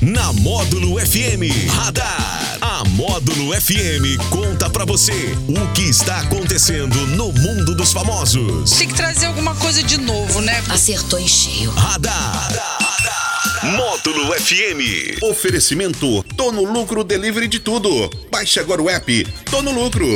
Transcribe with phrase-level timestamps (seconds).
[0.00, 2.58] Na Módulo FM Radar.
[2.60, 8.70] A Módulo FM conta pra você o que está acontecendo no mundo dos famosos.
[8.72, 10.62] Tem que trazer alguma coisa de novo, né?
[10.68, 11.72] Acertou em cheio.
[11.72, 12.48] Radar.
[13.76, 15.20] Módulo FM.
[15.22, 18.08] Oferecimento Tô no Lucro Delivery de tudo.
[18.30, 20.06] Baixe agora o app Tô no Lucro.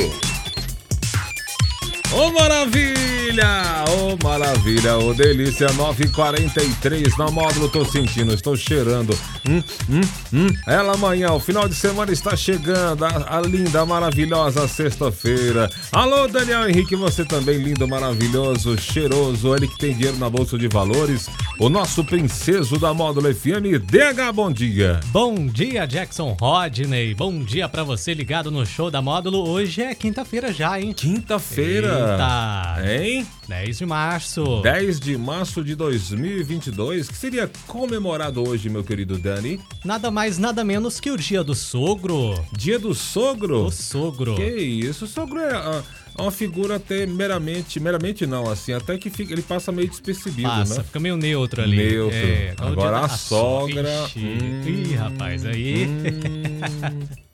[2.13, 3.02] Ô maravilha!
[3.23, 4.97] Ô maravilha!
[4.97, 5.67] Ô delícia!
[5.67, 9.17] 9h43 na módulo, tô sentindo, estou cheirando.
[9.47, 10.01] Hum, hum,
[10.33, 10.47] hum.
[10.67, 13.05] Ela amanhã, o final de semana está chegando.
[13.05, 15.69] A, a linda, maravilhosa sexta-feira.
[15.91, 19.55] Alô, Daniel Henrique, você também lindo, maravilhoso, cheiroso.
[19.55, 21.29] Ele que tem dinheiro na bolsa de valores.
[21.59, 24.99] O nosso princeso da módulo FM, DH, bom dia.
[25.07, 27.13] Bom dia, Jackson Rodney.
[27.13, 29.47] Bom dia pra você ligado no show da módulo.
[29.47, 30.93] Hoje é quinta-feira já, hein?
[30.93, 31.93] Quinta-feira.
[31.93, 32.91] Eita.
[32.91, 33.22] Hein?
[33.47, 34.61] 10 de março.
[34.61, 39.59] 10 de março de 2022, que seria comemorado hoje, meu querido Dani.
[39.83, 42.33] Nada mais, nada menos que o dia do sogro.
[42.51, 43.65] Dia do sogro?
[43.65, 44.35] O sogro.
[44.35, 45.83] Que isso, o sogro é ah,
[46.17, 50.75] uma figura até meramente, meramente não, assim, até que fica, ele passa meio despercebido, Passa,
[50.75, 50.83] né?
[50.83, 51.75] fica meio neutro ali.
[51.75, 52.17] Neutro.
[52.17, 54.19] É, dia Agora a sogra, Ixi.
[54.19, 54.61] hum.
[54.67, 55.87] Ih, rapaz, aí.
[55.87, 57.23] Hum,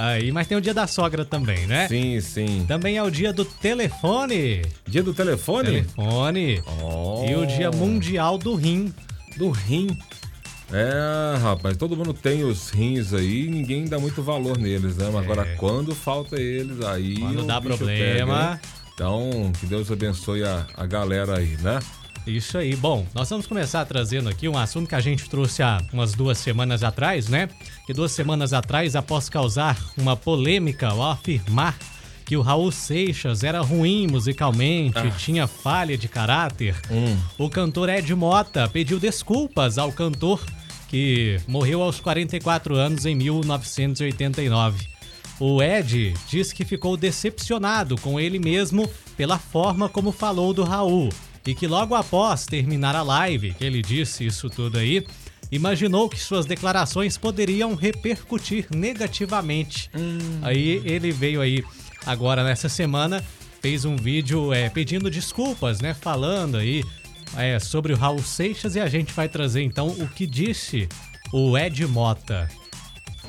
[0.00, 0.32] aí.
[0.32, 1.86] Mas tem o dia da sogra também, né?
[1.88, 2.64] sim, sim.
[2.66, 4.62] Também é o dia do telefone.
[4.86, 5.82] Dia do telefone?
[5.82, 6.62] Telefone.
[6.82, 7.24] Oh.
[7.28, 8.92] E o dia mundial do rim.
[9.36, 9.96] do rim.
[10.72, 15.10] É, rapaz, todo mundo tem os rins aí e ninguém dá muito valor neles, né?
[15.12, 17.16] Mas agora quando falta eles, aí.
[17.18, 18.56] Quando dá problema.
[18.56, 21.78] pega, então, que Deus abençoe a, a galera aí, né?
[22.36, 22.76] Isso aí.
[22.76, 26.38] Bom, nós vamos começar trazendo aqui um assunto que a gente trouxe há umas duas
[26.38, 27.48] semanas atrás, né?
[27.86, 31.76] Que duas semanas atrás, após causar uma polêmica ao afirmar
[32.24, 36.76] que o Raul Seixas era ruim musicalmente, tinha falha de caráter,
[37.36, 40.40] o cantor Ed Mota pediu desculpas ao cantor
[40.86, 44.88] que morreu aos 44 anos em 1989.
[45.40, 51.08] O Ed diz que ficou decepcionado com ele mesmo pela forma como falou do Raul
[51.46, 55.04] e que logo após terminar a live, que ele disse isso tudo aí,
[55.50, 59.90] imaginou que suas declarações poderiam repercutir negativamente.
[60.42, 61.64] Aí ele veio aí
[62.06, 63.24] agora nessa semana
[63.60, 66.82] fez um vídeo é, pedindo desculpas, né, falando aí
[67.36, 70.88] é, sobre o Raul Seixas e a gente vai trazer então o que disse
[71.32, 72.48] o Ed Mota.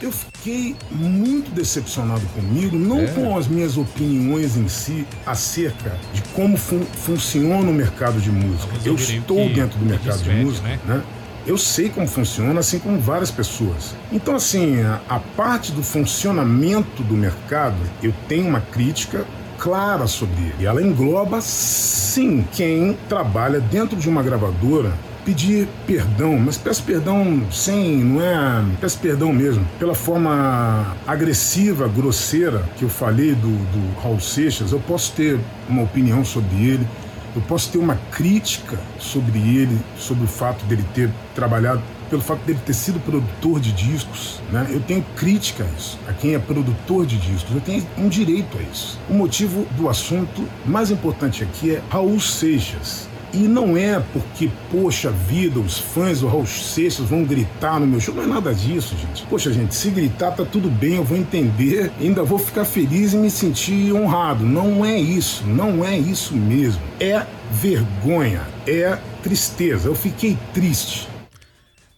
[0.01, 6.57] Eu fiquei muito decepcionado comigo, não com as minhas opiniões em si acerca de como
[6.57, 8.73] fun- funciona o mercado de música.
[8.83, 10.79] Eu Eu estou dentro do mercado de música, né?
[10.85, 11.03] né?
[11.45, 13.95] Eu sei como funciona, assim como várias pessoas.
[14.11, 19.25] Então, assim, a, a parte do funcionamento do mercado, eu tenho uma crítica
[19.57, 20.55] clara sobre ele.
[20.61, 24.91] E ela engloba, sim, quem trabalha dentro de uma gravadora
[25.25, 32.63] pedir perdão, mas peço perdão sem, não é, peço perdão mesmo, pela forma agressiva, grosseira
[32.77, 35.39] que eu falei do, do Raul Seixas, eu posso ter
[35.69, 36.87] uma opinião sobre ele,
[37.35, 42.43] eu posso ter uma crítica sobre ele, sobre o fato dele ter trabalhado, pelo fato
[42.43, 44.67] dele ter sido produtor de discos, né?
[44.69, 48.57] Eu tenho crítica a isso, a quem é produtor de discos, eu tenho um direito
[48.57, 48.99] a isso.
[49.09, 53.10] O motivo do assunto mais importante aqui é Raul Seixas.
[53.33, 57.99] E não é porque, poxa vida, os fãs do Raul Seixas vão gritar no meu
[57.99, 58.13] show.
[58.13, 59.25] Não é nada disso, gente.
[59.27, 63.17] Poxa, gente, se gritar tá tudo bem, eu vou entender, ainda vou ficar feliz e
[63.17, 64.45] me sentir honrado.
[64.45, 66.81] Não é isso, não é isso mesmo.
[66.99, 69.87] É vergonha, é tristeza.
[69.87, 71.07] Eu fiquei triste.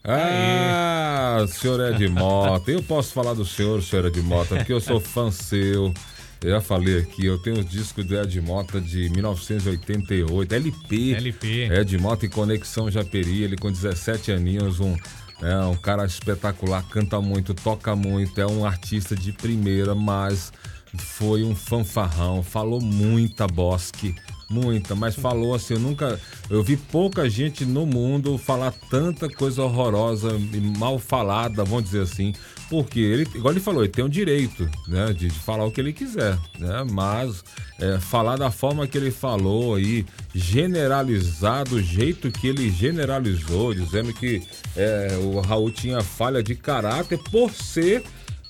[0.04, 2.70] Ah, senhor Ed Mota.
[2.70, 5.94] Eu posso falar do senhor, senhor Ed Mota, porque eu sou fã seu.
[6.44, 11.14] Eu já falei aqui, eu tenho os discos do Ed Mota de 1988, LP.
[11.14, 11.70] LP.
[11.72, 14.94] Ed Mota em Conexão Japeri, ele com 17 aninhos, um,
[15.42, 20.52] é, um cara espetacular, canta muito, toca muito, é um artista de primeira, mas
[20.98, 24.14] foi um fanfarrão, falou muita bosque,
[24.50, 29.64] muita, mas falou assim, eu nunca, eu vi pouca gente no mundo falar tanta coisa
[29.64, 32.34] horrorosa e mal falada, vamos dizer assim,
[32.74, 35.80] porque ele, igual ele falou, ele tem o direito, né, de, de falar o que
[35.80, 37.44] ele quiser, né, mas
[37.80, 40.04] é, falar da forma que ele falou aí,
[40.34, 44.42] generalizar do jeito que ele generalizou, dizendo que
[44.76, 48.02] é, o Raul tinha falha de caráter por ser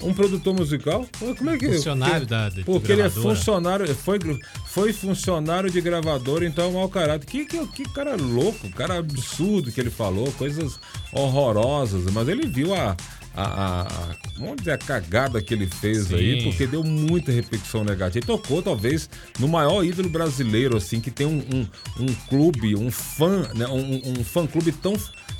[0.02, 1.06] um produtor musical?
[1.38, 4.20] Como é que Funcionário que- da- de Porque ele é funcionário, foi,
[4.66, 7.26] foi funcionário de gravadora, então é mau caráter.
[7.26, 10.78] Que, que, que cara louco, cara absurdo que ele falou, coisas
[11.14, 12.96] horrorosas, mas ele viu a.
[13.36, 16.16] A, a- a- vamos dizer, a cagada que ele fez Sim.
[16.16, 18.20] aí, porque deu muita repercussão negativa.
[18.20, 19.10] Ele tocou, talvez,
[19.40, 21.68] no maior ídolo brasileiro, assim, que tem um, um,
[22.04, 23.66] um clube, um fã, né?
[23.68, 24.94] Um, um fã-clube tão,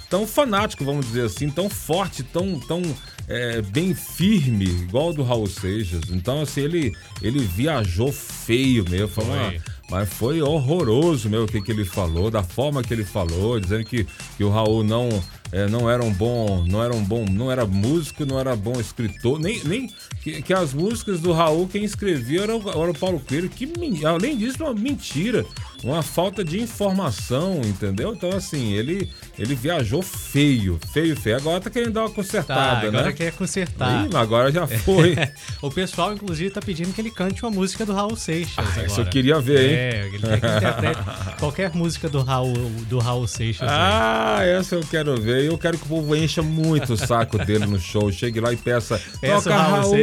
[0.10, 2.82] tão fanático, vamos dizer assim, tão forte, tão, tão
[3.28, 6.02] é, bem firme, igual o do Raul Seixas.
[6.10, 6.92] Então, assim, ele,
[7.22, 9.08] ele viajou feio mesmo.
[9.10, 9.54] Foi uma.
[9.90, 13.84] Mas foi horroroso mesmo o que, que ele falou, da forma que ele falou, dizendo
[13.84, 14.06] que,
[14.38, 15.10] que o Raul não,
[15.52, 18.80] é, não era um bom, não era um bom, não era músico, não era bom
[18.80, 19.90] escritor, nem, nem
[20.22, 23.72] que, que as músicas do Raul quem escrevia era o, era o Paulo Coelho, que
[24.06, 25.46] além disso uma mentira,
[25.84, 28.14] uma falta de informação, entendeu?
[28.14, 31.38] Então assim, ele ele viajou feio, feio, feio.
[31.38, 33.14] Agora tá querendo dar uma Tá, consertada, agora né?
[33.14, 34.06] quer consertar.
[34.06, 35.16] Ih, agora já foi.
[35.62, 38.54] o pessoal, inclusive, tá pedindo que ele cante uma música do Raul Seixas.
[38.58, 38.88] Ah, agora.
[38.88, 39.73] isso eu queria ver, hein?
[39.74, 41.00] É, ele quer que interprete
[41.40, 42.54] qualquer música do Raul,
[42.90, 43.68] do Raul Seixas.
[43.70, 43.76] aí.
[43.78, 45.46] Ah, essa eu quero ver.
[45.46, 48.12] Eu quero que o povo encha muito o saco dele no show.
[48.12, 49.02] Chegue lá e peça.
[49.20, 49.96] Peça toca Raul Raul,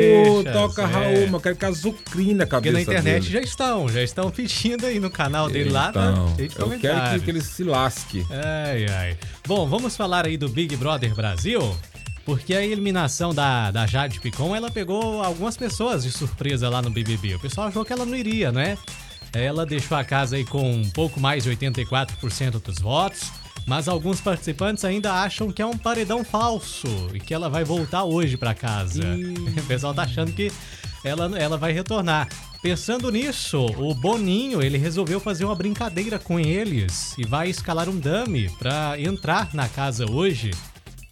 [0.43, 0.85] Seixas, toca é.
[0.87, 1.21] Raul.
[1.25, 3.33] Mas eu quero que azucrine na Porque cabeça na internet dele.
[3.33, 6.37] já estão, já estão pedindo aí no canal dele lá, Então, tá?
[6.37, 8.27] Cheio de eu quero que, que ele se lasque.
[8.31, 9.17] Ai, ai.
[9.47, 11.77] Bom, vamos falar aí do Big Brother Brasil,
[12.25, 16.91] porque a eliminação da, da Jade Picon, ela pegou algumas pessoas de surpresa lá no
[16.91, 17.35] BBB.
[17.35, 18.77] O pessoal achou que ela não iria, né?
[19.33, 23.31] Ela deixou a casa aí com um pouco mais de 84% dos votos,
[23.67, 28.05] mas alguns participantes ainda acham que é um paredão falso e que ela vai voltar
[28.05, 29.03] hoje pra casa.
[29.61, 30.51] O pessoal tá achando que
[31.05, 32.29] ela, ela vai retornar.
[32.63, 37.97] Pensando nisso, o Boninho, ele resolveu fazer uma brincadeira com eles e vai escalar um
[37.97, 40.51] dummy pra entrar na casa hoje.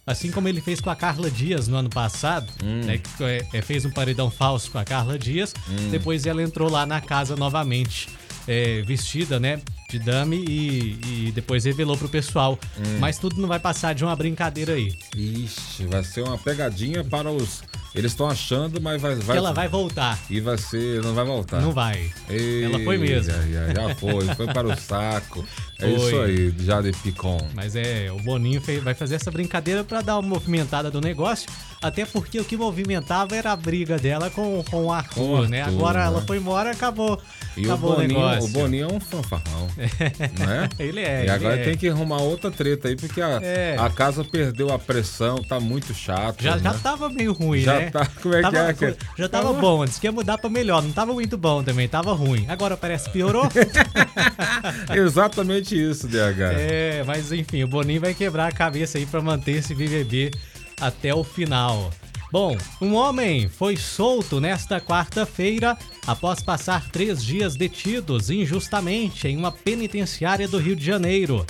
[0.09, 3.61] Assim como ele fez com a Carla Dias no ano passado, né, que é, é,
[3.61, 5.53] fez um paredão falso com a Carla Dias,
[5.91, 8.09] depois ela entrou lá na casa novamente,
[8.47, 12.57] é, vestida, né, de dummy e, e depois revelou pro pessoal.
[12.99, 14.97] Mas tudo não vai passar de uma brincadeira aí.
[15.15, 17.61] Ixi, vai ser uma pegadinha para os.
[17.93, 19.15] Eles estão achando, mas vai.
[19.15, 20.17] vai ela vai voltar.
[20.29, 21.01] E vai ser.
[21.03, 21.59] Não vai voltar.
[21.59, 22.11] Não vai.
[22.29, 23.33] Ei, Ela foi mesmo.
[23.33, 25.45] ai, ai, já foi, foi para o saco.
[25.81, 27.37] É isso aí, Jade Picon.
[27.53, 31.49] Mas é, o Boninho vai fazer essa brincadeira pra dar uma movimentada do negócio,
[31.81, 35.47] até porque o que movimentava era a briga dela com, com o Arthur, Com o
[35.47, 35.61] né?
[35.61, 36.05] Arthur, Agora né?
[36.07, 37.21] ela foi embora, acabou,
[37.55, 38.43] E acabou o Boninho, negócio.
[38.43, 40.69] o Boninho é um fanfarrão, né?
[40.77, 41.63] Ele é, E agora é.
[41.63, 43.77] tem que arrumar outra treta aí, porque a, É.
[43.79, 46.43] a casa perdeu a pressão, tá muito chato.
[46.43, 46.79] Já, já né?
[46.83, 47.89] tava meio ruim, Já né?
[47.89, 50.37] tá- como é que Tava- é que- Já tava Tava- bom, antes que ia mudar
[50.37, 52.45] pra melhor, não tava muito bom também, tava ruim.
[52.49, 53.47] Agora parece que piorou.
[54.93, 56.53] Exatamente isso, DH.
[56.57, 60.31] É, mas enfim, o Boninho vai quebrar a cabeça aí pra manter esse BBB
[60.79, 61.91] até o final.
[62.31, 65.75] Bom, um homem foi solto nesta quarta-feira
[66.05, 71.43] após passar três dias detidos injustamente em uma penitenciária do Rio de Janeiro.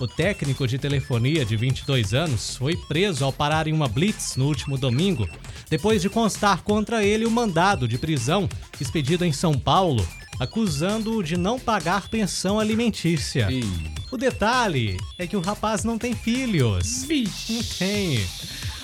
[0.00, 4.46] O técnico de telefonia de 22 anos foi preso ao parar em uma blitz no
[4.46, 5.28] último domingo,
[5.70, 8.48] depois de constar contra ele o mandado de prisão
[8.80, 10.04] expedido em São Paulo,
[10.38, 13.48] acusando-o de não pagar pensão alimentícia.
[13.50, 13.64] Ih.
[14.10, 17.02] O detalhe é que o rapaz não tem filhos.
[17.48, 18.24] Não tem.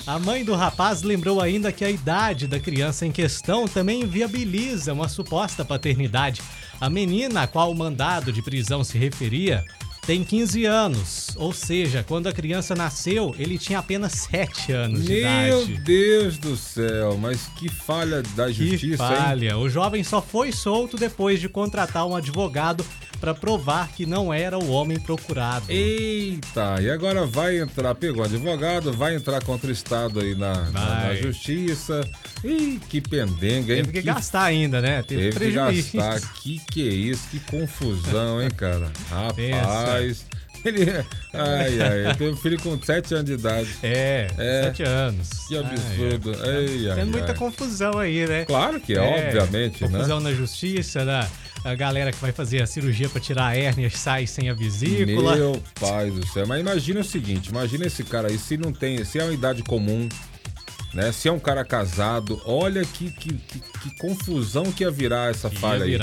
[0.07, 4.93] A mãe do rapaz lembrou ainda que a idade da criança em questão também viabiliza
[4.93, 6.43] uma suposta paternidade.
[6.81, 9.65] A menina a qual o mandado de prisão se referia
[10.07, 15.13] tem 15 anos, ou seja, quando a criança nasceu, ele tinha apenas 7 anos de
[15.13, 15.81] Meu idade.
[15.83, 19.17] Deus do céu, mas que falha da Que justiça, hein?
[19.17, 19.59] falha.
[19.59, 22.85] O jovem só foi solto depois de contratar um advogado
[23.21, 25.67] para provar que não era o homem procurado.
[25.69, 31.05] Eita, e agora vai entrar, pegou advogado, vai entrar contra o Estado aí na, na-
[31.09, 32.01] na justiça.
[32.43, 33.83] Ih, que pendenga, hein?
[33.85, 35.03] Teve que gastar ainda, né?
[35.03, 36.21] Teve, Teve que gastar.
[36.43, 37.29] Que que é isso?
[37.31, 38.91] Que confusão, hein, cara?
[39.11, 40.25] Rapaz.
[40.65, 40.85] Ele.
[41.33, 41.99] Ai, ai.
[42.07, 43.69] Ele teve um filho com 7 anos de idade.
[43.83, 44.63] É, É.
[44.65, 45.29] sete anos.
[45.49, 46.33] Que absurdo.
[46.33, 46.49] é.
[46.49, 47.35] Ai, ai, Tem muita ai.
[47.39, 48.45] confusão aí, né?
[48.45, 49.91] Claro que é, obviamente, né?
[49.91, 51.29] Confusão na justiça, né?
[51.65, 55.37] A galera que vai fazer a cirurgia pra tirar a hérnia sai sem a vesícula.
[55.37, 56.47] Meu pai do céu.
[56.47, 59.63] Mas imagina o seguinte: imagina esse cara aí, se não tem, se é uma idade
[59.63, 60.09] comum,
[60.95, 61.13] né?
[61.13, 65.49] Se é um cara casado, olha que, que, que, que confusão que ia virar essa
[65.49, 65.99] Ia falha aí.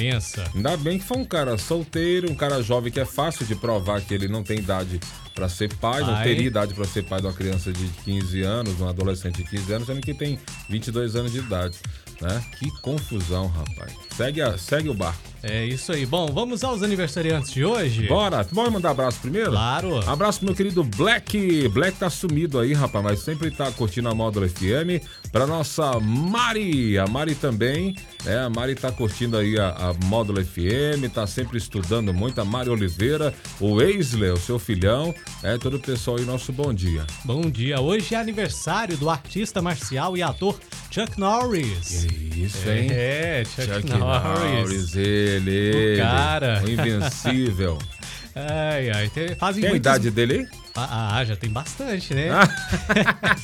[0.00, 0.44] Pensa.
[0.54, 4.00] Ainda bem que foi um cara solteiro, um cara jovem que é fácil de provar
[4.00, 4.98] que ele não tem idade
[5.34, 6.24] pra ser pai, não Pai.
[6.24, 9.72] teria idade pra ser pai de uma criança de 15 anos, um adolescente de 15
[9.72, 10.38] anos, sendo que tem
[10.68, 11.78] 22 anos de idade,
[12.20, 12.42] né?
[12.58, 13.92] Que confusão, rapaz.
[14.16, 15.29] Segue, a- segue o barco.
[15.42, 16.04] É isso aí.
[16.04, 18.06] Bom, vamos aos aniversariantes de hoje?
[18.06, 19.50] Bora, bora mandar abraço primeiro?
[19.50, 19.98] Claro.
[20.08, 21.68] Abraço pro meu querido Black.
[21.68, 25.02] Black tá sumido aí, rapaz, mas sempre tá curtindo a Módulo FM.
[25.32, 28.38] Pra nossa Mari, a Mari também, né?
[28.44, 32.40] A Mari tá curtindo aí a, a Módulo FM, tá sempre estudando muito.
[32.40, 36.74] A Mari Oliveira, o Wesley, o seu filhão, é todo o pessoal aí, nosso bom
[36.74, 37.06] dia.
[37.24, 37.80] Bom dia.
[37.80, 40.58] Hoje é aniversário do artista marcial e ator
[40.90, 42.04] Chuck Norris.
[42.36, 42.88] Isso, hein?
[42.90, 44.60] É, Chuck, Chuck Norris.
[44.60, 44.96] Norris,
[45.36, 46.62] ele, O cara.
[46.64, 47.78] o invencível.
[48.32, 49.08] Ai, ai.
[49.08, 50.48] Tem, fazem Tem a idade dele aí?
[50.76, 52.28] Ah, ah, já tem bastante, né?
[52.30, 52.48] Ah.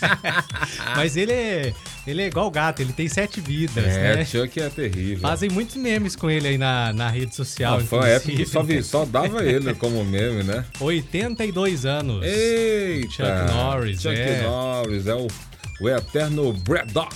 [0.97, 1.73] Mas ele é,
[2.07, 4.25] ele é igual gato, ele tem sete vidas, É, né?
[4.25, 5.19] Chuck é terrível.
[5.29, 7.79] Fazem muitos memes com ele aí na, na rede social.
[7.79, 10.65] Ah, foi época que só, vi- só dava ele como meme, né?
[10.79, 12.25] 82 anos.
[12.25, 13.11] Eita!
[13.11, 14.43] Chuck Norris, Chuck é.
[14.43, 15.27] Norris, é o,
[15.81, 17.15] o eterno Braddock.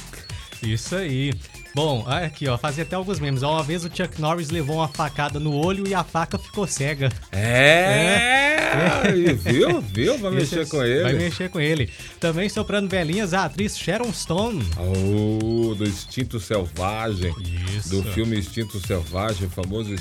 [0.63, 1.33] Isso aí.
[1.75, 3.43] Bom, aqui, ó, fazia até alguns memes.
[3.43, 6.67] Ó, Uma vez o Chuck Norris levou uma facada no olho e a faca ficou
[6.67, 7.11] cega.
[7.33, 9.11] É!
[9.17, 9.81] E viu?
[9.81, 10.19] Viu?
[10.19, 11.19] Vai Esse mexer é- com Vai ele.
[11.19, 11.91] mexer com ele.
[12.19, 14.65] Também soprando velhinhas, a atriz Sharon Stone.
[14.79, 17.35] Oh, do Instinto Selvagem.
[17.77, 17.91] Isso.
[17.91, 19.95] Do filme Instinto Selvagem, famoso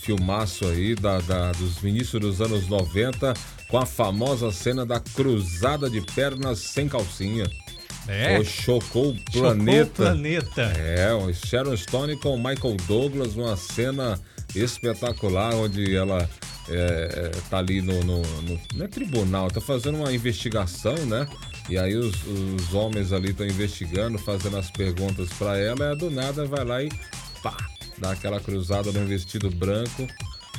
[0.00, 3.34] filmaço aí da, da- dos inícios dos anos 90,
[3.68, 7.44] com a famosa cena da cruzada de pernas sem calcinha.
[8.08, 9.90] É, chocou o chocou planeta.
[10.02, 10.62] o planeta.
[10.62, 14.18] É, o Sharon Stone com o Michael Douglas, uma cena
[14.54, 16.28] espetacular onde ela
[16.68, 21.26] é, é, tá ali no, no, no- não é tribunal, tá fazendo uma investigação, né?
[21.68, 26.10] E aí os, os homens ali estão investigando, fazendo as perguntas pra ela, e do
[26.10, 26.88] nada vai lá e
[27.42, 27.56] pá,
[27.98, 30.06] dá aquela cruzada no vestido branco,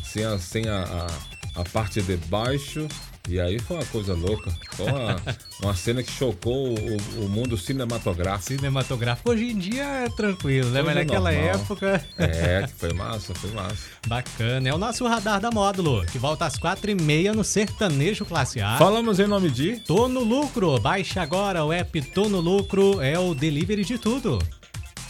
[0.03, 1.07] sem a, sem a,
[1.55, 2.87] a, a parte de baixo.
[3.29, 4.51] E aí foi uma coisa louca.
[4.71, 5.15] Foi uma,
[5.63, 8.53] uma cena que chocou o, o mundo cinematográfico.
[8.57, 9.31] Cinematográfico.
[9.31, 10.81] Hoje em dia é tranquilo, né?
[10.81, 11.55] Mas Hoje é naquela normal.
[11.55, 12.05] época.
[12.17, 13.77] É, que foi massa, foi massa.
[14.07, 14.67] Bacana.
[14.67, 18.59] É o nosso radar da módulo, que volta às quatro e meia no Sertanejo Classe
[18.61, 18.77] A.
[18.77, 19.77] Falamos em nome de.
[19.77, 20.77] Tô no lucro.
[20.79, 22.99] Baixe agora o app Tô no lucro.
[23.01, 24.39] É o delivery de tudo.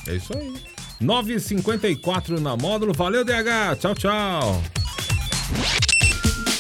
[0.08, 0.54] É isso aí.
[1.02, 2.94] 9h54 na módulo.
[2.94, 3.76] Valeu, DH.
[3.80, 4.64] Tchau, tchau.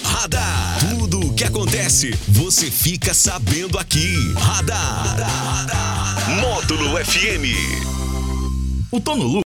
[0.03, 0.77] Radar.
[1.43, 4.15] Que acontece, você fica sabendo aqui.
[4.37, 6.15] Radar.
[6.39, 7.51] Módulo FM.
[8.89, 9.42] O Tono Lu